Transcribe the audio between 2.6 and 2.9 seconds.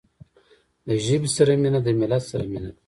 ده.